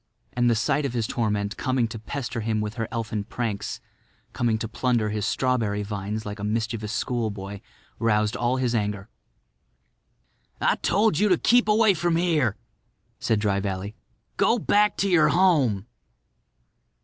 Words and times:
And 0.33 0.49
the 0.49 0.55
sight 0.55 0.83
of 0.83 0.93
his 0.93 1.05
torment 1.05 1.57
coming 1.57 1.87
to 1.89 1.99
pester 1.99 2.41
him 2.41 2.59
with 2.59 2.73
her 2.73 2.87
elfin 2.91 3.23
pranks—coming 3.23 4.57
to 4.57 4.67
plunder 4.67 5.11
his 5.11 5.27
strawberry 5.27 5.83
vines 5.83 6.25
like 6.25 6.39
a 6.39 6.43
mischievous 6.43 6.91
schoolboy—roused 6.91 8.35
all 8.35 8.55
his 8.57 8.73
anger. 8.73 9.09
"I 10.59 10.77
told 10.77 11.19
you 11.19 11.29
to 11.29 11.37
keep 11.37 11.67
away 11.67 11.93
from 11.93 12.15
here," 12.15 12.55
said 13.19 13.39
Dry 13.39 13.59
Valley. 13.59 13.93
"Go 14.37 14.57
back 14.57 14.97
to 14.97 15.07
your 15.07 15.27
home." 15.29 15.85